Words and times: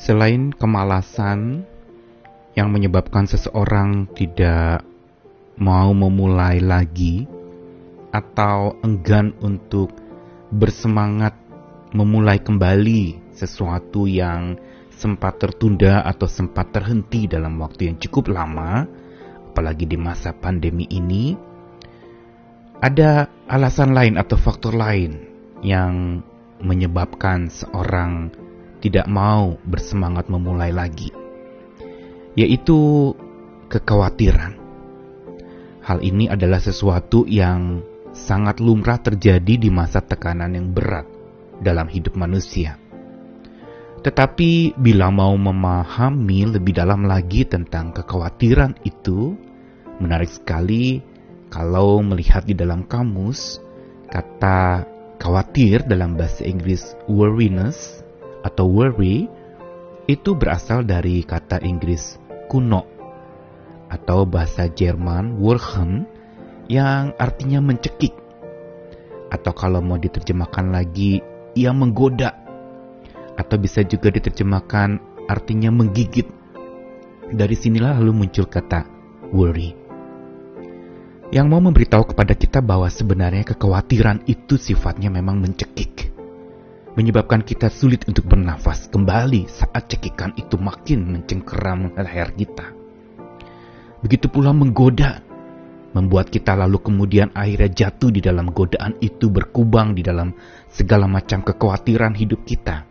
Selain 0.00 0.50
kemalasan 0.54 1.68
yang 2.56 2.72
menyebabkan 2.72 3.28
seseorang 3.28 4.10
tidak 4.16 4.82
mau 5.60 5.92
memulai 5.92 6.58
lagi 6.58 7.28
atau 8.10 8.74
enggan 8.82 9.36
untuk 9.44 9.92
bersemangat 10.50 11.36
memulai 11.94 12.42
kembali 12.42 13.34
sesuatu 13.34 14.06
yang 14.10 14.58
sempat 14.90 15.40
tertunda 15.40 16.02
atau 16.04 16.26
sempat 16.26 16.74
terhenti 16.74 17.24
dalam 17.30 17.56
waktu 17.62 17.88
yang 17.88 17.96
cukup 17.96 18.28
lama, 18.34 18.84
apalagi 19.52 19.88
di 19.88 19.96
masa 19.96 20.34
pandemi 20.36 20.84
ini, 20.90 21.32
ada 22.80 23.28
alasan 23.48 23.96
lain 23.96 24.20
atau 24.20 24.36
faktor 24.36 24.76
lain 24.76 25.24
yang 25.64 26.24
menyebabkan 26.60 27.48
seorang 27.48 28.32
tidak 28.80 29.06
mau 29.06 29.60
bersemangat 29.62 30.26
memulai 30.32 30.72
lagi, 30.72 31.12
yaitu 32.34 33.12
kekhawatiran. 33.68 34.56
Hal 35.80 36.00
ini 36.04 36.28
adalah 36.28 36.60
sesuatu 36.60 37.24
yang 37.24 37.80
sangat 38.12 38.58
lumrah 38.58 38.98
terjadi 39.00 39.56
di 39.56 39.68
masa 39.70 40.02
tekanan 40.02 40.52
yang 40.56 40.72
berat 40.72 41.06
dalam 41.62 41.86
hidup 41.86 42.16
manusia. 42.18 42.76
Tetapi 44.00 44.80
bila 44.80 45.12
mau 45.12 45.36
memahami 45.36 46.56
lebih 46.56 46.72
dalam 46.72 47.04
lagi 47.04 47.44
tentang 47.44 47.92
kekhawatiran 47.92 48.80
itu, 48.88 49.36
menarik 50.00 50.32
sekali 50.32 51.04
kalau 51.52 52.00
melihat 52.00 52.48
di 52.48 52.56
dalam 52.56 52.88
kamus 52.88 53.60
kata 54.08 54.88
khawatir 55.20 55.84
dalam 55.84 56.16
bahasa 56.16 56.48
Inggris 56.48 56.96
worriness 57.04 58.00
atau 58.40 58.66
worry 58.68 59.28
itu 60.10 60.34
berasal 60.34 60.82
dari 60.82 61.22
kata 61.22 61.62
Inggris 61.62 62.18
kuno 62.50 62.82
atau 63.90 64.26
bahasa 64.26 64.66
Jerman 64.70 65.38
Wurchen 65.38 66.06
yang 66.70 67.14
artinya 67.18 67.58
mencekik 67.58 68.14
atau 69.30 69.52
kalau 69.54 69.78
mau 69.78 69.98
diterjemahkan 69.98 70.74
lagi 70.74 71.22
yang 71.54 71.78
menggoda 71.78 72.34
atau 73.38 73.56
bisa 73.58 73.86
juga 73.86 74.10
diterjemahkan 74.10 74.98
artinya 75.30 75.70
menggigit. 75.70 76.26
Dari 77.30 77.54
sinilah 77.54 77.94
lalu 78.02 78.26
muncul 78.26 78.50
kata 78.50 78.86
worry. 79.30 79.78
Yang 81.30 81.46
mau 81.46 81.62
memberitahu 81.62 82.10
kepada 82.10 82.34
kita 82.34 82.58
bahwa 82.58 82.90
sebenarnya 82.90 83.46
kekhawatiran 83.46 84.26
itu 84.26 84.58
sifatnya 84.58 85.14
memang 85.14 85.38
mencekik 85.38 86.10
menyebabkan 87.00 87.40
kita 87.40 87.72
sulit 87.72 88.04
untuk 88.04 88.28
bernafas 88.28 88.92
kembali 88.92 89.48
saat 89.48 89.88
cekikan 89.88 90.36
itu 90.36 90.60
makin 90.60 91.08
mencengkeram 91.08 91.96
leher 91.96 92.28
kita. 92.36 92.76
Begitu 94.04 94.28
pula 94.28 94.52
menggoda, 94.52 95.24
membuat 95.96 96.28
kita 96.28 96.52
lalu 96.52 96.76
kemudian 96.84 97.32
akhirnya 97.32 97.88
jatuh 97.88 98.12
di 98.12 98.20
dalam 98.20 98.52
godaan 98.52 99.00
itu 99.00 99.32
berkubang 99.32 99.96
di 99.96 100.04
dalam 100.04 100.36
segala 100.68 101.08
macam 101.08 101.40
kekhawatiran 101.40 102.12
hidup 102.20 102.44
kita. 102.44 102.84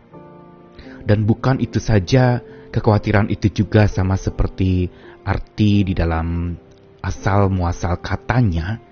Dan 1.06 1.22
bukan 1.22 1.62
itu 1.62 1.78
saja, 1.78 2.42
kekhawatiran 2.74 3.30
itu 3.30 3.46
juga 3.62 3.86
sama 3.86 4.18
seperti 4.18 4.90
arti 5.22 5.86
di 5.86 5.94
dalam 5.94 6.58
asal 6.98 7.46
muasal 7.46 7.94
katanya, 8.02 8.82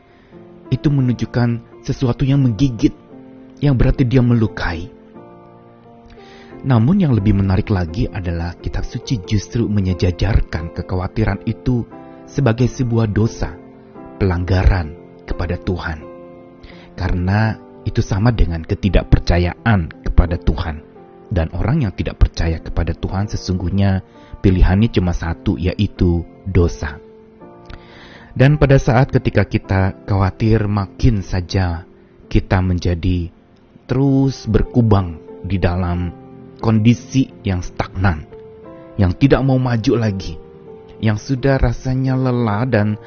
itu 0.71 0.87
menunjukkan 0.95 1.83
sesuatu 1.83 2.23
yang 2.23 2.39
menggigit, 2.39 2.95
yang 3.59 3.75
berarti 3.75 4.07
dia 4.07 4.23
melukai. 4.23 4.98
Namun 6.67 6.99
yang 6.99 7.15
lebih 7.15 7.39
menarik 7.39 7.71
lagi 7.71 8.11
adalah 8.11 8.59
kitab 8.59 8.83
suci 8.83 9.23
justru 9.23 9.71
menyejajarkan 9.71 10.75
kekhawatiran 10.75 11.47
itu 11.47 11.87
sebagai 12.27 12.67
sebuah 12.67 13.07
dosa, 13.07 13.55
pelanggaran 14.19 15.23
kepada 15.23 15.55
Tuhan. 15.63 16.03
Karena 16.99 17.55
itu 17.87 18.03
sama 18.03 18.35
dengan 18.35 18.67
ketidakpercayaan 18.67 20.03
kepada 20.03 20.35
Tuhan. 20.35 20.83
Dan 21.29 21.53
orang 21.55 21.85
yang 21.87 21.93
tidak 21.95 22.19
percaya 22.19 22.59
kepada 22.59 22.97
Tuhan 22.97 23.29
sesungguhnya 23.29 24.01
pilihannya 24.41 24.89
cuma 24.91 25.15
satu 25.15 25.61
yaitu 25.61 26.25
dosa. 26.49 26.99
Dan 28.35 28.57
pada 28.57 28.81
saat 28.81 29.13
ketika 29.13 29.45
kita 29.47 30.07
khawatir 30.09 30.67
makin 30.67 31.21
saja 31.23 31.85
kita 32.33 32.61
menjadi 32.65 33.31
terus 33.89 34.45
berkubang 34.49 35.21
di 35.45 35.57
dalam 35.57 36.28
kondisi 36.69 37.33
yang 37.49 37.65
stagnan, 37.65 38.29
yang 39.01 39.17
tidak 39.17 39.41
mau 39.41 39.57
maju 39.57 39.97
lagi, 39.97 40.37
yang 41.01 41.17
sudah 41.17 41.57
rasanya 41.57 42.13
lelah 42.13 42.69
dan 42.69 43.01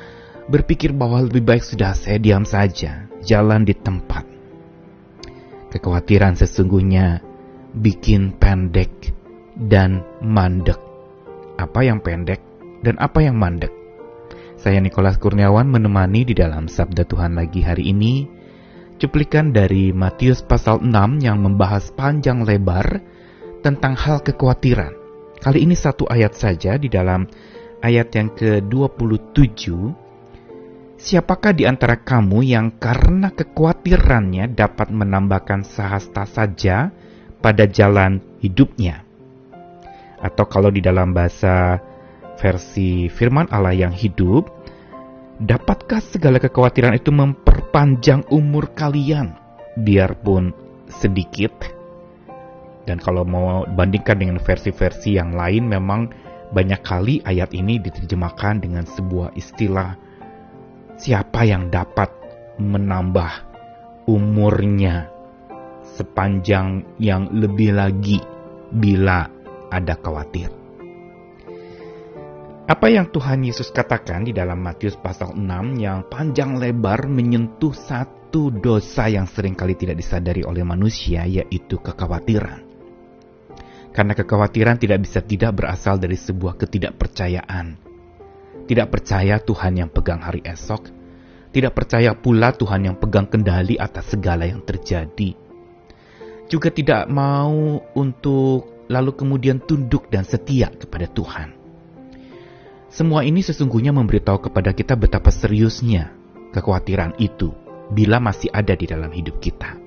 berpikir 0.49 0.97
bahwa 0.97 1.21
lebih 1.21 1.45
baik 1.45 1.61
sudah 1.61 1.93
saya 1.93 2.17
diam 2.17 2.41
saja, 2.41 3.05
jalan 3.21 3.61
di 3.61 3.77
tempat. 3.77 4.25
Kekhawatiran 5.69 6.33
sesungguhnya 6.41 7.21
bikin 7.77 8.33
pendek 8.41 9.13
dan 9.53 10.01
mandek. 10.25 10.81
Apa 11.61 11.85
yang 11.85 12.01
pendek 12.01 12.41
dan 12.81 12.97
apa 12.97 13.21
yang 13.21 13.37
mandek? 13.37 13.69
Saya 14.57 14.81
Nikolas 14.81 15.21
Kurniawan 15.21 15.69
menemani 15.69 16.25
di 16.25 16.33
dalam 16.33 16.65
Sabda 16.65 17.05
Tuhan 17.05 17.37
lagi 17.37 17.61
hari 17.61 17.93
ini 17.93 18.25
cuplikan 18.97 19.53
dari 19.53 19.93
Matius 19.93 20.41
pasal 20.41 20.81
6 20.81 21.21
yang 21.21 21.37
membahas 21.45 21.93
panjang 21.93 22.41
lebar 22.41 23.20
tentang 23.61 23.93
hal 23.93 24.25
kekhawatiran. 24.25 24.97
Kali 25.41 25.65
ini 25.65 25.77
satu 25.77 26.05
ayat 26.09 26.37
saja 26.37 26.77
di 26.77 26.89
dalam 26.89 27.25
ayat 27.81 28.13
yang 28.13 28.29
ke-27. 28.33 29.65
Siapakah 31.01 31.53
di 31.57 31.65
antara 31.65 31.97
kamu 31.97 32.45
yang 32.45 32.77
karena 32.77 33.33
kekhawatirannya 33.33 34.53
dapat 34.53 34.93
menambahkan 34.93 35.65
sahasta 35.65 36.29
saja 36.29 36.93
pada 37.41 37.65
jalan 37.65 38.21
hidupnya? 38.37 39.01
Atau 40.21 40.45
kalau 40.45 40.69
di 40.69 40.77
dalam 40.85 41.09
bahasa 41.17 41.81
versi 42.37 43.09
firman 43.09 43.49
Allah 43.49 43.73
yang 43.73 43.93
hidup, 43.97 44.45
dapatkah 45.41 46.05
segala 46.05 46.37
kekhawatiran 46.37 46.93
itu 46.93 47.09
memperpanjang 47.09 48.29
umur 48.29 48.69
kalian 48.77 49.33
biarpun 49.81 50.53
sedikit? 50.85 51.80
Dan 52.85 52.97
kalau 52.97 53.21
mau 53.21 53.63
bandingkan 53.65 54.17
dengan 54.17 54.37
versi-versi 54.41 55.15
yang 55.17 55.37
lain 55.37 55.69
memang 55.69 56.09
banyak 56.51 56.81
kali 56.83 57.23
ayat 57.23 57.55
ini 57.55 57.79
diterjemahkan 57.79 58.59
dengan 58.59 58.83
sebuah 58.83 59.37
istilah 59.39 59.95
siapa 60.99 61.47
yang 61.47 61.71
dapat 61.71 62.11
menambah 62.59 63.31
umurnya 64.05 65.07
sepanjang 65.95 66.97
yang 66.99 67.31
lebih 67.31 67.73
lagi 67.73 68.19
bila 68.71 69.25
ada 69.71 69.95
khawatir. 69.95 70.51
Apa 72.71 72.87
yang 72.87 73.11
Tuhan 73.11 73.43
Yesus 73.43 73.67
katakan 73.75 74.23
di 74.23 74.31
dalam 74.31 74.63
Matius 74.63 74.95
pasal 74.95 75.35
6 75.35 75.43
yang 75.75 76.07
panjang 76.07 76.55
lebar 76.55 77.03
menyentuh 77.03 77.75
satu 77.75 78.47
dosa 78.47 79.11
yang 79.11 79.27
sering 79.27 79.59
kali 79.59 79.75
tidak 79.75 79.99
disadari 79.99 80.47
oleh 80.47 80.63
manusia 80.63 81.27
yaitu 81.27 81.75
kekhawatiran. 81.83 82.70
Karena 83.91 84.15
kekhawatiran 84.15 84.79
tidak 84.79 85.03
bisa 85.03 85.19
tidak 85.19 85.51
berasal 85.59 85.99
dari 85.99 86.15
sebuah 86.15 86.55
ketidakpercayaan. 86.55 87.75
Tidak 88.67 88.87
percaya 88.87 89.35
Tuhan 89.43 89.83
yang 89.83 89.89
pegang 89.91 90.23
hari 90.23 90.39
esok, 90.47 90.87
tidak 91.51 91.75
percaya 91.75 92.15
pula 92.15 92.55
Tuhan 92.55 92.87
yang 92.87 92.95
pegang 92.95 93.27
kendali 93.27 93.75
atas 93.75 94.15
segala 94.15 94.47
yang 94.47 94.63
terjadi. 94.63 95.35
Juga 96.47 96.71
tidak 96.71 97.11
mau 97.11 97.83
untuk 97.95 98.87
lalu 98.87 99.11
kemudian 99.15 99.59
tunduk 99.59 100.07
dan 100.07 100.23
setia 100.23 100.71
kepada 100.71 101.11
Tuhan. 101.11 101.55
Semua 102.91 103.23
ini 103.23 103.39
sesungguhnya 103.39 103.95
memberitahu 103.95 104.51
kepada 104.51 104.75
kita 104.75 104.99
betapa 104.99 105.31
seriusnya 105.31 106.11
kekhawatiran 106.51 107.15
itu 107.19 107.55
bila 107.91 108.19
masih 108.19 108.51
ada 108.51 108.75
di 108.75 108.87
dalam 108.87 109.11
hidup 109.11 109.39
kita. 109.39 109.80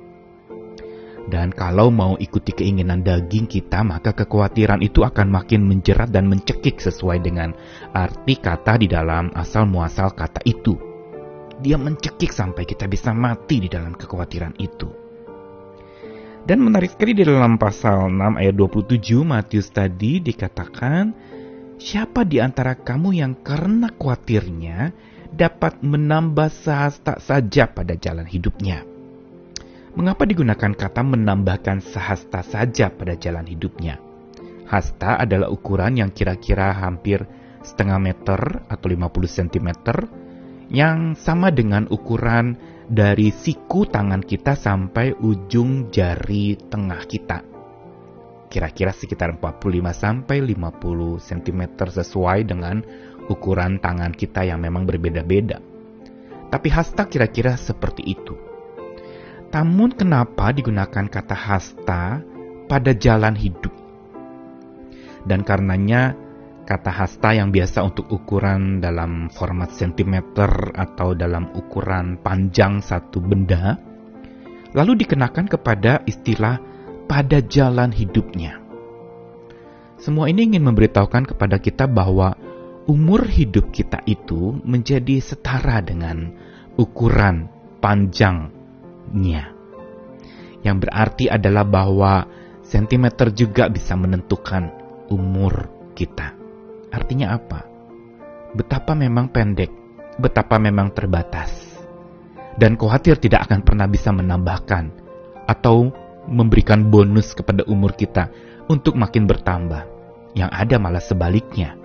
Dan 1.25 1.57
kalau 1.57 1.89
mau 1.89 2.21
ikuti 2.21 2.53
keinginan 2.53 3.01
daging 3.01 3.49
kita, 3.49 3.81
maka 3.81 4.13
kekhawatiran 4.13 4.85
itu 4.85 5.01
akan 5.01 5.33
makin 5.33 5.65
menjerat 5.65 6.13
dan 6.13 6.29
mencekik 6.29 6.77
sesuai 6.77 7.25
dengan 7.25 7.57
arti 7.97 8.37
kata 8.37 8.77
di 8.77 8.93
dalam 8.93 9.33
asal 9.33 9.65
muasal 9.65 10.13
kata 10.13 10.45
itu. 10.45 10.77
Dia 11.65 11.81
mencekik 11.81 12.29
sampai 12.29 12.69
kita 12.69 12.85
bisa 12.85 13.17
mati 13.17 13.65
di 13.65 13.73
dalam 13.73 13.97
kekhawatiran 13.97 14.61
itu. 14.61 15.05
Dan 16.45 16.61
menarik 16.61 16.93
sekali 16.93 17.17
di 17.17 17.25
dalam 17.25 17.57
pasal 17.57 18.13
6 18.13 18.21
ayat 18.37 18.53
27 18.53 19.25
Matius 19.25 19.73
tadi 19.73 20.21
dikatakan, 20.21 21.33
Siapa 21.81 22.23
di 22.29 22.39
antara 22.39 22.77
kamu 22.77 23.17
yang 23.17 23.33
karena 23.41 23.89
khawatirnya 23.91 24.93
dapat 25.33 25.81
menambah 25.81 26.53
sehasta 26.53 27.19
saja 27.19 27.67
pada 27.67 27.97
jalan 27.99 28.29
hidupnya? 28.29 28.94
Mengapa 29.95 30.27
digunakan 30.27 30.75
kata 30.75 31.07
menambahkan 31.07 31.79
sehasta 31.79 32.43
saja 32.43 32.91
pada 32.91 33.15
jalan 33.15 33.47
hidupnya? 33.47 34.03
Hasta 34.67 35.23
adalah 35.23 35.47
ukuran 35.55 36.03
yang 36.03 36.11
kira-kira 36.11 36.75
hampir 36.75 37.23
setengah 37.63 38.03
meter 38.03 38.67
atau 38.67 38.87
50 38.91 39.07
cm 39.39 39.69
yang 40.75 41.15
sama 41.15 41.55
dengan 41.55 41.87
ukuran 41.95 42.59
dari 42.91 43.31
siku 43.31 43.87
tangan 43.87 44.27
kita 44.27 44.59
sampai 44.59 45.15
ujung 45.15 45.95
jari 45.95 46.59
tengah 46.59 47.07
kita. 47.07 47.47
Kira-kira 48.51 48.91
sekitar 48.91 49.39
45 49.39 49.95
sampai 49.95 50.43
50 50.43 51.23
cm 51.23 51.63
sesuai 51.87 52.43
dengan 52.43 52.83
ukuran 53.31 53.79
tangan 53.79 54.11
kita 54.11 54.43
yang 54.43 54.59
memang 54.59 54.91
berbeda-beda. 54.91 55.63
Tapi 56.51 56.69
hasta 56.75 57.07
kira-kira 57.07 57.55
seperti 57.55 58.11
itu. 58.11 58.44
Namun 59.55 59.95
kenapa 59.95 60.51
digunakan 60.51 61.07
kata 61.07 61.37
hasta 61.39 62.19
pada 62.67 62.91
jalan 62.91 63.39
hidup? 63.39 63.71
Dan 65.23 65.47
karenanya 65.47 66.19
kata 66.67 66.91
hasta 66.91 67.39
yang 67.39 67.55
biasa 67.55 67.87
untuk 67.87 68.11
ukuran 68.11 68.83
dalam 68.83 69.31
format 69.31 69.71
sentimeter 69.71 70.75
atau 70.75 71.15
dalam 71.15 71.55
ukuran 71.55 72.19
panjang 72.19 72.83
satu 72.83 73.23
benda, 73.23 73.79
lalu 74.75 75.07
dikenakan 75.07 75.47
kepada 75.47 76.03
istilah 76.03 76.59
pada 77.07 77.39
jalan 77.39 77.95
hidupnya. 77.95 78.59
Semua 80.03 80.27
ini 80.35 80.51
ingin 80.51 80.67
memberitahukan 80.67 81.31
kepada 81.31 81.63
kita 81.63 81.87
bahwa 81.87 82.35
umur 82.91 83.23
hidup 83.31 83.71
kita 83.71 84.03
itu 84.03 84.59
menjadi 84.67 85.23
setara 85.23 85.79
dengan 85.79 86.35
ukuran 86.75 87.47
panjangnya. 89.15 89.55
Yang 90.67 90.77
berarti 90.83 91.25
adalah 91.31 91.63
bahwa 91.63 92.27
sentimeter 92.67 93.31
juga 93.31 93.71
bisa 93.71 93.95
menentukan 93.95 94.75
umur 95.15 95.71
kita. 95.95 96.35
Artinya 96.91 97.39
apa? 97.39 97.63
Betapa 98.59 98.99
memang 98.99 99.31
pendek, 99.31 99.71
betapa 100.19 100.59
memang 100.59 100.91
terbatas. 100.91 101.79
Dan 102.55 102.79
khawatir 102.79 103.19
tidak 103.19 103.51
akan 103.51 103.67
pernah 103.67 103.87
bisa 103.91 104.15
menambahkan 104.15 104.91
atau 105.47 105.91
memberikan 106.31 106.87
bonus 106.87 107.35
kepada 107.35 107.67
umur 107.67 107.93
kita 107.99 108.31
untuk 108.71 108.95
makin 108.95 109.27
bertambah. 109.27 109.87
Yang 110.35 110.51
ada 110.51 110.77
malah 110.79 111.03
sebaliknya. 111.03 111.79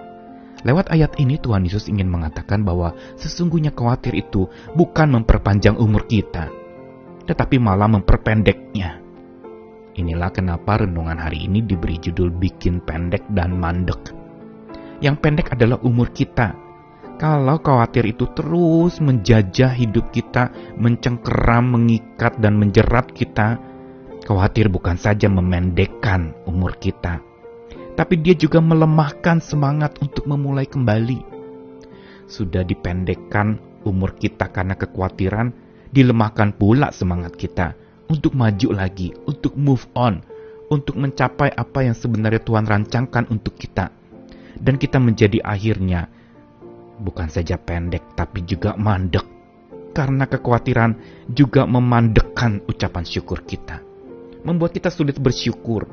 Lewat 0.61 0.93
ayat 0.93 1.17
ini 1.17 1.41
Tuhan 1.41 1.65
Yesus 1.65 1.89
ingin 1.89 2.07
mengatakan 2.07 2.63
bahwa 2.63 2.93
sesungguhnya 3.17 3.73
khawatir 3.73 4.13
itu 4.13 4.45
bukan 4.77 5.19
memperpanjang 5.19 5.79
umur 5.79 6.05
kita, 6.05 6.51
tetapi 7.29 7.61
malah 7.61 7.85
memperpendeknya. 7.85 8.97
Inilah 9.93 10.33
kenapa 10.33 10.81
renungan 10.81 11.21
hari 11.21 11.45
ini 11.45 11.61
diberi 11.61 12.01
judul 12.01 12.33
bikin 12.33 12.81
pendek 12.81 13.21
dan 13.29 13.53
mandek. 13.53 14.01
Yang 14.97 15.15
pendek 15.21 15.53
adalah 15.53 15.77
umur 15.85 16.09
kita. 16.09 16.57
Kalau 17.21 17.61
khawatir 17.61 18.09
itu 18.09 18.25
terus 18.33 18.97
menjajah 19.03 19.75
hidup 19.77 20.09
kita, 20.09 20.49
mencengkeram, 20.79 21.77
mengikat, 21.77 22.39
dan 22.41 22.57
menjerat 22.57 23.11
kita, 23.11 23.59
khawatir 24.23 24.71
bukan 24.71 24.95
saja 24.95 25.27
memendekkan 25.27 26.31
umur 26.47 26.79
kita, 26.79 27.19
tapi 27.99 28.23
dia 28.23 28.33
juga 28.39 28.63
melemahkan 28.63 29.43
semangat 29.43 29.99
untuk 29.99 30.31
memulai 30.31 30.63
kembali. 30.63 31.19
Sudah 32.23 32.63
dipendekkan 32.63 33.59
umur 33.83 34.15
kita 34.15 34.47
karena 34.47 34.79
kekhawatiran, 34.79 35.68
dilemahkan 35.89 36.55
pula 36.55 36.93
semangat 36.93 37.33
kita 37.35 37.73
untuk 38.09 38.33
maju 38.33 38.69
lagi, 38.73 39.13
untuk 39.25 39.53
move 39.57 39.85
on, 39.93 40.21
untuk 40.69 40.97
mencapai 40.97 41.53
apa 41.53 41.85
yang 41.85 41.97
sebenarnya 41.97 42.41
Tuhan 42.41 42.65
rancangkan 42.65 43.29
untuk 43.33 43.57
kita 43.57 43.89
dan 44.59 44.75
kita 44.75 44.99
menjadi 44.99 45.39
akhirnya 45.41 46.11
bukan 46.99 47.31
saja 47.31 47.55
pendek 47.55 48.13
tapi 48.13 48.43
juga 48.43 48.75
mandek. 48.75 49.25
Karena 49.89 50.29
kekhawatiran 50.29 50.91
juga 51.33 51.65
memandekkan 51.65 52.61
ucapan 52.69 53.03
syukur 53.03 53.41
kita. 53.41 53.81
Membuat 54.45 54.77
kita 54.77 54.93
sulit 54.93 55.17
bersyukur. 55.17 55.89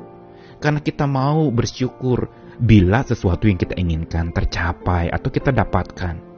Karena 0.61 0.79
kita 0.79 1.09
mau 1.09 1.49
bersyukur 1.49 2.29
bila 2.61 3.01
sesuatu 3.01 3.49
yang 3.49 3.57
kita 3.57 3.73
inginkan 3.73 4.29
tercapai 4.31 5.09
atau 5.09 5.33
kita 5.33 5.49
dapatkan. 5.49 6.36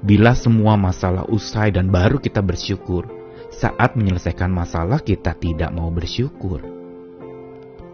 Bila 0.00 0.32
semua 0.32 0.80
masalah 0.80 1.28
usai 1.28 1.70
dan 1.70 1.92
baru 1.92 2.16
kita 2.16 2.40
bersyukur, 2.40 3.04
saat 3.52 3.96
menyelesaikan 3.96 4.48
masalah 4.48 5.00
kita 5.04 5.36
tidak 5.36 5.70
mau 5.76 5.92
bersyukur. 5.92 6.64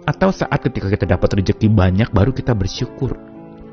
Atau 0.06 0.30
saat 0.30 0.62
ketika 0.62 0.86
kita 0.86 1.04
dapat 1.04 1.42
rezeki 1.42 1.66
banyak 1.66 2.14
baru 2.14 2.30
kita 2.30 2.54
bersyukur 2.54 3.18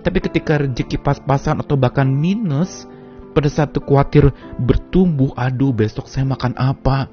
tapi 0.03 0.19
ketika 0.19 0.59
rezeki 0.59 0.99
pas-pasan 0.99 1.63
atau 1.63 1.79
bahkan 1.79 2.05
minus, 2.05 2.83
pada 3.31 3.47
saat 3.47 3.71
khawatir 3.71 4.35
bertumbuh, 4.59 5.31
aduh 5.39 5.71
besok 5.71 6.11
saya 6.11 6.27
makan 6.27 6.53
apa? 6.59 7.07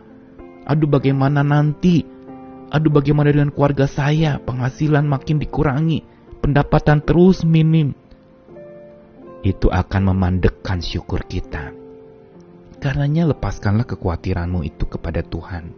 Aduh 0.67 0.91
bagaimana 0.91 1.47
nanti? 1.47 2.03
Aduh 2.75 2.91
bagaimana 2.91 3.31
dengan 3.31 3.55
keluarga 3.55 3.87
saya? 3.87 4.43
Penghasilan 4.43 5.07
makin 5.07 5.39
dikurangi, 5.39 6.03
pendapatan 6.43 6.99
terus 7.07 7.47
minim. 7.47 7.95
Itu 9.41 9.73
akan 9.73 10.13
memandekkan 10.13 10.85
syukur 10.85 11.25
kita. 11.25 11.73
Karenanya 12.81 13.33
lepaskanlah 13.33 13.89
kekhawatiranmu 13.89 14.65
itu 14.65 14.85
kepada 14.85 15.25
Tuhan. 15.25 15.73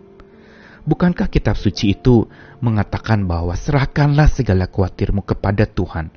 Bukankah 0.82 1.30
kitab 1.30 1.54
suci 1.54 1.94
itu 1.94 2.26
mengatakan 2.58 3.22
bahwa 3.30 3.54
serahkanlah 3.54 4.26
segala 4.26 4.66
khawatirmu 4.66 5.22
kepada 5.22 5.62
Tuhan, 5.62 6.10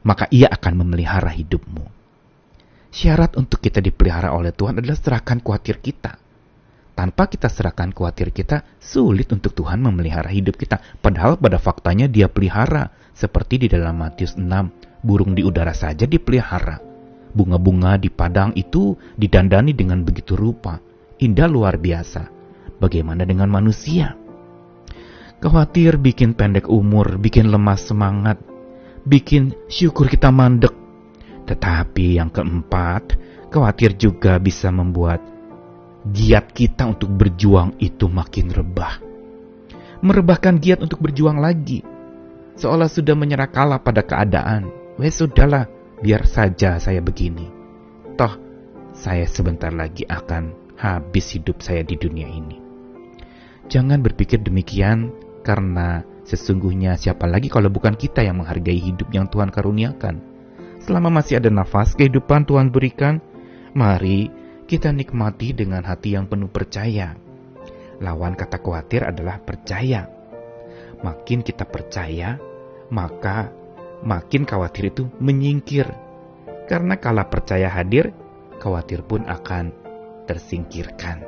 maka 0.00 0.24
ia 0.32 0.48
akan 0.48 0.84
memelihara 0.84 1.28
hidupmu. 1.28 1.84
Syarat 2.88 3.36
untuk 3.36 3.60
kita 3.60 3.84
dipelihara 3.84 4.32
oleh 4.32 4.56
Tuhan 4.56 4.80
adalah 4.80 4.96
serahkan 4.96 5.44
khawatir 5.44 5.84
kita. 5.84 6.16
Tanpa 6.96 7.28
kita 7.28 7.52
serahkan 7.52 7.92
khawatir 7.92 8.32
kita, 8.32 8.64
sulit 8.80 9.28
untuk 9.32 9.52
Tuhan 9.52 9.84
memelihara 9.84 10.32
hidup 10.32 10.56
kita. 10.56 10.80
Padahal 11.00 11.36
pada 11.36 11.60
faktanya 11.60 12.08
dia 12.08 12.28
pelihara. 12.28 12.92
Seperti 13.12 13.68
di 13.68 13.68
dalam 13.68 14.00
Matius 14.00 14.36
6, 14.40 14.48
burung 15.00 15.36
di 15.36 15.42
udara 15.44 15.72
saja 15.72 16.04
dipelihara. 16.04 16.80
Bunga-bunga 17.30 17.94
di 17.94 18.10
padang 18.10 18.50
itu 18.58 18.98
didandani 19.14 19.70
dengan 19.70 20.02
begitu 20.02 20.34
rupa. 20.34 20.82
Indah 21.22 21.46
luar 21.46 21.78
biasa. 21.78 22.26
Bagaimana 22.80 23.28
dengan 23.28 23.52
manusia? 23.52 24.16
Khawatir 25.40 25.96
bikin 25.96 26.36
pendek 26.36 26.68
umur, 26.68 27.16
bikin 27.16 27.48
lemah 27.48 27.78
semangat, 27.80 28.36
bikin 29.04 29.56
syukur 29.72 30.08
kita 30.08 30.28
mandek. 30.28 30.72
Tetapi 31.48 32.20
yang 32.20 32.28
keempat, 32.28 33.16
khawatir 33.48 33.96
juga 33.96 34.36
bisa 34.36 34.68
membuat 34.68 35.20
giat 36.08 36.52
kita 36.52 36.88
untuk 36.88 37.12
berjuang 37.12 37.76
itu 37.80 38.08
makin 38.08 38.48
rebah. 38.48 39.00
Merebahkan 40.00 40.56
giat 40.56 40.80
untuk 40.80 41.04
berjuang 41.04 41.36
lagi. 41.36 41.84
Seolah 42.56 42.88
sudah 42.88 43.12
menyerah 43.12 43.48
kalah 43.52 43.80
pada 43.80 44.00
keadaan. 44.00 44.79
Wes 45.00 45.16
sudahlah, 45.16 45.64
biar 46.04 46.28
saja 46.28 46.76
saya 46.76 47.00
begini. 47.00 47.48
Toh, 48.20 48.36
saya 48.92 49.24
sebentar 49.24 49.72
lagi 49.72 50.04
akan 50.04 50.76
habis 50.76 51.32
hidup 51.32 51.64
saya 51.64 51.80
di 51.80 51.96
dunia 51.96 52.28
ini. 52.28 52.60
Jangan 53.72 54.04
berpikir 54.04 54.44
demikian 54.44 55.08
karena 55.40 56.04
Sesungguhnya 56.30 56.94
siapa 56.94 57.26
lagi 57.26 57.50
kalau 57.50 57.74
bukan 57.74 57.98
kita 57.98 58.22
yang 58.22 58.38
menghargai 58.38 58.78
hidup 58.78 59.10
yang 59.10 59.26
Tuhan 59.26 59.50
karuniakan. 59.50 60.22
Selama 60.78 61.10
masih 61.10 61.42
ada 61.42 61.50
nafas 61.50 61.98
kehidupan 61.98 62.46
Tuhan 62.46 62.70
berikan, 62.70 63.18
mari 63.74 64.30
kita 64.70 64.94
nikmati 64.94 65.50
dengan 65.50 65.82
hati 65.82 66.14
yang 66.14 66.30
penuh 66.30 66.46
percaya. 66.46 67.18
Lawan 67.98 68.38
kata 68.38 68.62
khawatir 68.62 69.10
adalah 69.10 69.42
percaya. 69.42 70.06
Makin 71.02 71.42
kita 71.42 71.66
percaya, 71.66 72.38
maka 72.94 73.50
makin 74.04 74.48
khawatir 74.48 74.92
itu 74.92 75.08
menyingkir. 75.20 75.86
Karena 76.68 76.96
kala 76.96 77.26
percaya 77.26 77.66
hadir, 77.66 78.14
khawatir 78.62 79.02
pun 79.02 79.26
akan 79.26 79.74
tersingkirkan. 80.30 81.26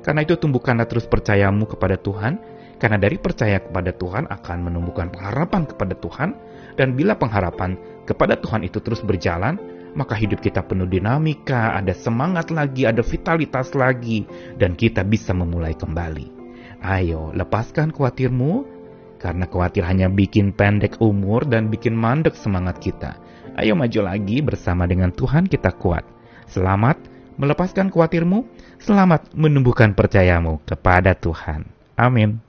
Karena 0.00 0.24
itu 0.24 0.40
tumbuhkanlah 0.40 0.88
terus 0.88 1.04
percayamu 1.04 1.68
kepada 1.68 2.00
Tuhan, 2.00 2.40
karena 2.80 2.96
dari 2.96 3.20
percaya 3.20 3.60
kepada 3.60 3.92
Tuhan 3.92 4.30
akan 4.30 4.58
menumbuhkan 4.64 5.12
pengharapan 5.12 5.68
kepada 5.68 5.92
Tuhan, 5.98 6.30
dan 6.78 6.94
bila 6.96 7.18
pengharapan 7.18 7.76
kepada 8.08 8.38
Tuhan 8.40 8.64
itu 8.64 8.80
terus 8.80 9.04
berjalan, 9.04 9.60
maka 9.92 10.14
hidup 10.14 10.40
kita 10.40 10.64
penuh 10.64 10.86
dinamika, 10.86 11.74
ada 11.74 11.92
semangat 11.92 12.48
lagi, 12.54 12.86
ada 12.86 13.02
vitalitas 13.02 13.74
lagi, 13.74 14.24
dan 14.56 14.78
kita 14.78 15.02
bisa 15.04 15.34
memulai 15.34 15.74
kembali. 15.74 16.38
Ayo, 16.78 17.34
lepaskan 17.34 17.90
khawatirmu, 17.90 18.77
karena 19.18 19.44
khawatir 19.50 19.84
hanya 19.84 20.06
bikin 20.06 20.54
pendek 20.54 21.02
umur 21.02 21.44
dan 21.44 21.68
bikin 21.68 21.92
mandek 21.92 22.38
semangat 22.38 22.78
kita. 22.78 23.18
Ayo 23.58 23.74
maju 23.74 24.00
lagi 24.06 24.38
bersama 24.40 24.86
dengan 24.86 25.10
Tuhan 25.10 25.50
kita 25.50 25.74
kuat. 25.76 26.06
Selamat 26.46 26.96
melepaskan 27.38 27.90
khawatirmu, 27.90 28.46
selamat 28.82 29.34
menumbuhkan 29.34 29.94
percayamu 29.94 30.62
kepada 30.66 31.14
Tuhan. 31.14 31.66
Amin. 31.94 32.47